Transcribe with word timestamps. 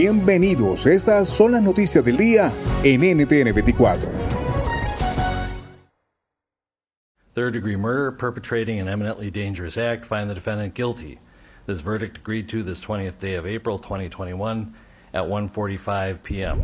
Bienvenidos, 0.00 0.86
estas 0.86 1.28
son 1.28 1.50
las 1.50 1.60
noticias 1.60 2.04
del 2.04 2.16
día 2.16 2.52
en 2.84 3.00
NTN 3.00 3.52
24. 3.52 4.08
Third 7.34 7.52
degree 7.52 7.74
murder, 7.74 8.12
perpetrating 8.12 8.78
an 8.78 8.86
eminently 8.86 9.28
dangerous 9.28 9.76
act, 9.76 10.04
find 10.04 10.30
the 10.30 10.36
defendant 10.36 10.74
guilty. 10.74 11.18
This 11.66 11.80
verdict 11.80 12.18
agreed 12.18 12.48
to 12.50 12.62
this 12.62 12.80
20th 12.80 13.18
day 13.18 13.34
of 13.34 13.44
April 13.44 13.76
2021 13.80 14.72
at 15.14 15.24
1:45 15.24 16.22
p.m. 16.22 16.62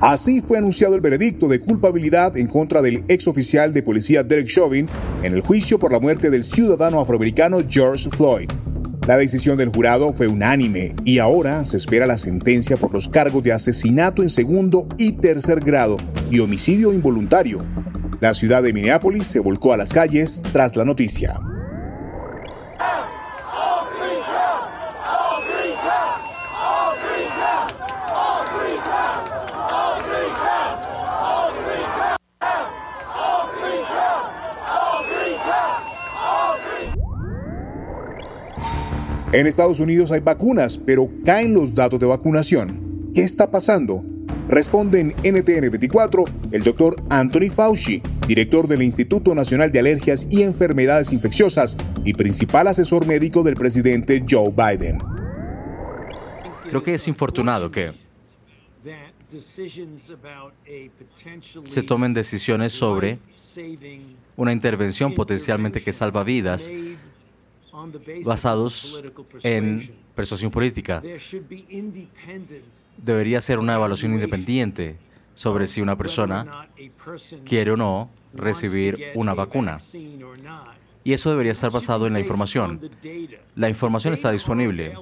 Así 0.00 0.40
fue 0.40 0.58
anunciado 0.58 0.94
el 0.94 1.00
veredicto 1.00 1.48
de 1.48 1.58
culpabilidad 1.58 2.36
en 2.36 2.46
contra 2.46 2.80
del 2.80 3.02
ex 3.08 3.26
oficial 3.26 3.74
de 3.74 3.82
policía 3.82 4.22
Derek 4.22 4.46
Chauvin 4.46 4.88
en 5.24 5.34
el 5.34 5.40
juicio 5.40 5.80
por 5.80 5.90
la 5.90 5.98
muerte 5.98 6.30
del 6.30 6.44
ciudadano 6.44 7.00
afroamericano 7.00 7.58
George 7.68 8.08
Floyd. 8.10 8.48
La 9.06 9.16
decisión 9.16 9.56
del 9.56 9.68
jurado 9.68 10.12
fue 10.12 10.26
unánime 10.26 10.96
y 11.04 11.20
ahora 11.20 11.64
se 11.64 11.76
espera 11.76 12.06
la 12.06 12.18
sentencia 12.18 12.76
por 12.76 12.92
los 12.92 13.08
cargos 13.08 13.40
de 13.44 13.52
asesinato 13.52 14.20
en 14.20 14.30
segundo 14.30 14.88
y 14.98 15.12
tercer 15.12 15.60
grado 15.60 15.96
y 16.28 16.40
homicidio 16.40 16.92
involuntario. 16.92 17.60
La 18.20 18.34
ciudad 18.34 18.64
de 18.64 18.72
Minneapolis 18.72 19.28
se 19.28 19.38
volcó 19.38 19.72
a 19.72 19.76
las 19.76 19.92
calles 19.92 20.42
tras 20.52 20.74
la 20.74 20.84
noticia. 20.84 21.38
En 39.36 39.46
Estados 39.46 39.80
Unidos 39.80 40.10
hay 40.12 40.20
vacunas, 40.20 40.78
pero 40.78 41.10
caen 41.22 41.52
los 41.52 41.74
datos 41.74 42.00
de 42.00 42.06
vacunación. 42.06 43.10
¿Qué 43.14 43.22
está 43.22 43.50
pasando? 43.50 44.02
Responde 44.48 45.00
en 45.00 45.08
NTN 45.10 45.68
24 45.68 46.24
el 46.52 46.62
doctor 46.62 46.96
Anthony 47.10 47.50
Fauci, 47.54 48.00
director 48.26 48.66
del 48.66 48.80
Instituto 48.80 49.34
Nacional 49.34 49.70
de 49.70 49.80
Alergias 49.80 50.26
y 50.30 50.40
Enfermedades 50.40 51.12
Infecciosas 51.12 51.76
y 52.02 52.14
principal 52.14 52.66
asesor 52.66 53.06
médico 53.06 53.42
del 53.42 53.56
presidente 53.56 54.24
Joe 54.26 54.50
Biden. 54.50 55.00
Creo 56.70 56.82
que 56.82 56.94
es 56.94 57.06
infortunado 57.06 57.70
que 57.70 57.92
se 61.66 61.82
tomen 61.82 62.14
decisiones 62.14 62.72
sobre 62.72 63.18
una 64.34 64.52
intervención 64.52 65.14
potencialmente 65.14 65.82
que 65.82 65.92
salva 65.92 66.24
vidas 66.24 66.70
basados 68.24 69.02
en 69.42 69.94
persuasión 70.14 70.50
política. 70.50 71.02
Debería 72.96 73.40
ser 73.40 73.58
una 73.58 73.74
evaluación 73.74 74.14
independiente 74.14 74.96
sobre 75.34 75.66
si 75.66 75.82
una 75.82 75.96
persona 75.96 76.68
quiere 77.44 77.72
o 77.72 77.76
no 77.76 78.10
recibir 78.32 79.12
una 79.14 79.34
vacuna. 79.34 79.78
Y 81.04 81.12
eso 81.12 81.30
debería 81.30 81.52
estar 81.52 81.70
basado 81.70 82.06
en 82.06 82.14
la 82.14 82.20
información. 82.20 82.80
La 83.54 83.68
información 83.68 84.14
está 84.14 84.32
disponible. 84.32 84.94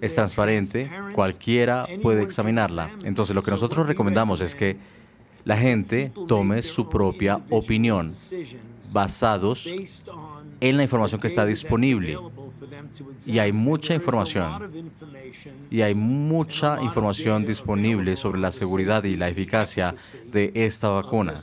Es 0.00 0.14
transparente, 0.14 0.90
cualquiera 1.14 1.86
puede 2.02 2.22
examinarla. 2.22 2.90
Entonces 3.04 3.34
lo 3.34 3.42
que 3.42 3.50
nosotros 3.50 3.86
recomendamos 3.86 4.40
es 4.40 4.54
que 4.54 4.76
la 5.44 5.56
gente 5.56 6.12
tome 6.28 6.62
su 6.62 6.88
propia 6.88 7.40
opinión 7.50 8.12
basados 8.92 9.68
en 10.62 10.76
la 10.76 10.84
información 10.84 11.20
que 11.20 11.26
está 11.26 11.44
disponible. 11.44 12.16
Y 13.26 13.40
hay 13.40 13.52
mucha 13.52 13.94
información. 13.94 14.70
Y 15.70 15.82
hay 15.82 15.94
mucha 15.94 16.80
información 16.80 17.44
disponible 17.44 18.14
sobre 18.14 18.40
la 18.40 18.52
seguridad 18.52 19.02
y 19.04 19.16
la 19.16 19.28
eficacia 19.28 19.94
de 20.30 20.52
esta 20.54 20.88
vacuna. 20.88 21.34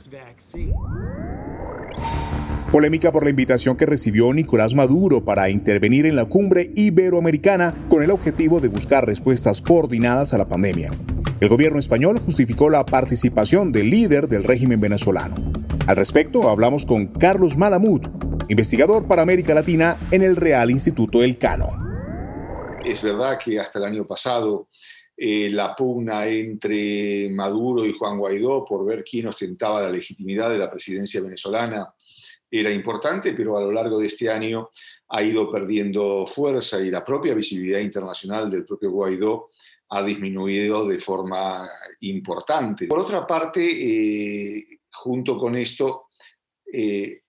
Polémica 2.72 3.12
por 3.12 3.24
la 3.24 3.30
invitación 3.30 3.76
que 3.76 3.84
recibió 3.84 4.32
Nicolás 4.32 4.74
Maduro 4.74 5.24
para 5.24 5.50
intervenir 5.50 6.06
en 6.06 6.16
la 6.16 6.24
cumbre 6.24 6.70
iberoamericana 6.74 7.74
con 7.90 8.02
el 8.02 8.12
objetivo 8.12 8.60
de 8.60 8.68
buscar 8.68 9.04
respuestas 9.06 9.60
coordinadas 9.60 10.32
a 10.32 10.38
la 10.38 10.48
pandemia. 10.48 10.92
El 11.40 11.48
gobierno 11.48 11.78
español 11.78 12.20
justificó 12.20 12.70
la 12.70 12.86
participación 12.86 13.72
del 13.72 13.90
líder 13.90 14.28
del 14.28 14.44
régimen 14.44 14.80
venezolano. 14.80 15.34
Al 15.86 15.96
respecto, 15.96 16.48
hablamos 16.48 16.86
con 16.86 17.06
Carlos 17.08 17.56
Malamud, 17.56 18.02
investigador 18.50 19.06
para 19.06 19.22
América 19.22 19.54
Latina 19.54 19.96
en 20.10 20.22
el 20.22 20.34
Real 20.34 20.72
Instituto 20.72 21.22
Elcano. 21.22 21.68
Es 22.84 23.00
verdad 23.00 23.38
que 23.38 23.60
hasta 23.60 23.78
el 23.78 23.84
año 23.84 24.04
pasado 24.04 24.68
eh, 25.16 25.48
la 25.50 25.76
pugna 25.76 26.26
entre 26.26 27.28
Maduro 27.30 27.86
y 27.86 27.92
Juan 27.92 28.18
Guaidó 28.18 28.64
por 28.64 28.84
ver 28.84 29.04
quién 29.04 29.28
ostentaba 29.28 29.82
la 29.82 29.90
legitimidad 29.90 30.50
de 30.50 30.58
la 30.58 30.68
presidencia 30.68 31.20
venezolana 31.20 31.94
era 32.50 32.72
importante, 32.72 33.34
pero 33.34 33.56
a 33.56 33.60
lo 33.60 33.70
largo 33.70 34.00
de 34.00 34.08
este 34.08 34.28
año 34.28 34.70
ha 35.10 35.22
ido 35.22 35.52
perdiendo 35.52 36.26
fuerza 36.26 36.80
y 36.80 36.90
la 36.90 37.04
propia 37.04 37.34
visibilidad 37.34 37.78
internacional 37.78 38.50
del 38.50 38.66
propio 38.66 38.90
Guaidó 38.90 39.50
ha 39.90 40.02
disminuido 40.02 40.88
de 40.88 40.98
forma 40.98 41.68
importante. 42.00 42.88
Por 42.88 42.98
otra 42.98 43.24
parte, 43.24 43.60
eh, 43.60 44.80
junto 44.90 45.38
con 45.38 45.54
esto, 45.54 46.06
eh, 46.72 47.20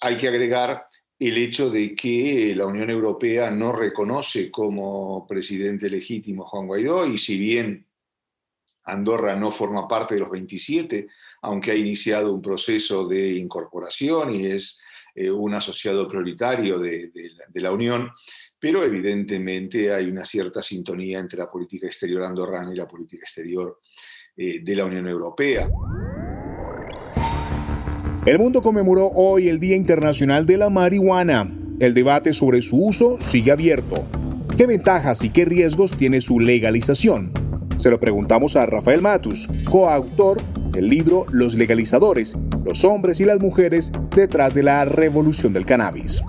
hay 0.00 0.16
que 0.16 0.28
agregar 0.28 0.86
el 1.18 1.38
hecho 1.38 1.70
de 1.70 1.94
que 1.94 2.54
la 2.56 2.66
Unión 2.66 2.90
Europea 2.90 3.50
no 3.50 3.72
reconoce 3.72 4.50
como 4.50 5.26
presidente 5.26 5.88
legítimo 5.88 6.44
Juan 6.44 6.66
Guaidó 6.66 7.06
y 7.06 7.18
si 7.18 7.38
bien 7.38 7.86
Andorra 8.84 9.34
no 9.36 9.50
forma 9.50 9.88
parte 9.88 10.14
de 10.14 10.20
los 10.20 10.30
27, 10.30 11.06
aunque 11.42 11.70
ha 11.70 11.74
iniciado 11.74 12.34
un 12.34 12.42
proceso 12.42 13.06
de 13.08 13.32
incorporación 13.32 14.34
y 14.34 14.46
es 14.46 14.78
eh, 15.14 15.30
un 15.30 15.54
asociado 15.54 16.08
prioritario 16.08 16.78
de, 16.78 17.10
la 17.54 17.72
Unión, 17.72 18.10
pero 18.58 18.84
evidentemente 18.84 19.92
hay 19.92 20.06
una 20.06 20.24
cierta 20.24 20.60
sintonía 20.60 21.18
entre 21.18 21.38
la 21.38 21.50
política 21.50 21.86
exterior 21.86 22.24
andorrana 22.24 22.72
y 22.72 22.76
la 22.76 22.88
política 22.88 23.22
exterior 23.22 23.80
eh, 24.36 24.60
de 24.62 24.76
la 24.76 24.84
Unión 24.84 25.06
Europea. 25.06 25.70
El 28.26 28.38
mundo 28.38 28.62
conmemoró 28.62 29.08
hoy 29.08 29.50
el 29.50 29.60
Día 29.60 29.76
Internacional 29.76 30.46
de 30.46 30.56
la 30.56 30.70
Marihuana. 30.70 31.54
El 31.78 31.92
debate 31.92 32.32
sobre 32.32 32.62
su 32.62 32.82
uso 32.82 33.18
sigue 33.20 33.52
abierto. 33.52 34.08
¿Qué 34.56 34.66
ventajas 34.66 35.22
y 35.22 35.28
qué 35.28 35.44
riesgos 35.44 35.94
tiene 35.94 36.22
su 36.22 36.40
legalización? 36.40 37.30
Se 37.76 37.90
lo 37.90 38.00
preguntamos 38.00 38.56
a 38.56 38.64
Rafael 38.64 39.02
Matus, 39.02 39.46
coautor 39.70 40.40
del 40.70 40.88
libro 40.88 41.26
Los 41.32 41.54
legalizadores, 41.54 42.34
los 42.64 42.82
hombres 42.86 43.20
y 43.20 43.26
las 43.26 43.40
mujeres 43.40 43.92
detrás 44.16 44.54
de 44.54 44.62
la 44.62 44.86
revolución 44.86 45.52
del 45.52 45.66
cannabis. 45.66 46.22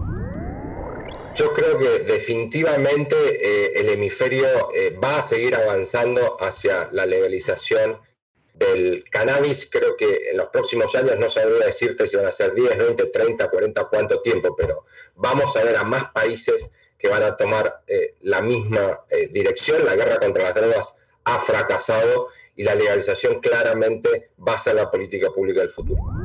Yo 1.38 1.53
creo 1.53 1.77
que 1.80 2.12
definitivamente 2.12 3.15
eh, 3.41 3.71
el 3.75 3.88
hemisferio 3.88 4.45
eh, 4.75 4.98
va 5.01 5.19
a 5.19 5.21
seguir 5.21 5.56
avanzando 5.56 6.36
hacia 6.41 6.89
la 6.91 7.06
legalización 7.06 7.95
del 8.57 9.04
cannabis, 9.10 9.69
creo 9.69 9.98
que 9.98 10.30
en 10.31 10.38
los 10.38 10.48
próximos 10.48 10.96
años 10.96 11.19
no 11.19 11.30
sabría 11.30 11.66
decirte 11.66 12.07
si 12.07 12.16
van 12.16 12.28
a 12.28 12.31
ser 12.31 12.54
10, 12.54 12.78
20, 12.78 13.06
30, 13.07 13.50
40, 13.50 13.84
cuánto 13.86 14.22
tiempo, 14.22 14.56
pero 14.56 14.86
vamos 15.16 15.56
a 15.57 15.63
ver 15.63 15.75
a 15.75 15.84
más 15.84 16.12
países 16.12 16.69
que 16.98 17.10
van 17.10 17.24
a 17.24 17.36
tomar 17.36 17.84
eh, 17.88 18.16
la 18.22 18.42
misma 18.42 19.02
eh, 19.10 19.28
dirección. 19.28 19.84
La 19.84 19.96
guerra 19.96 20.19
contra 20.19 20.44
las 20.44 20.56
drogas 20.56 20.96
ha 21.25 21.40
fracasado 21.40 22.30
y 22.56 22.63
la 22.63 22.75
legalización 22.75 23.42
claramente 23.42 24.31
va 24.48 24.54
a 24.54 24.58
ser 24.58 24.75
la 24.75 24.90
política 24.90 25.30
pública 25.31 25.60
del 25.60 25.69
futuro. 25.69 26.25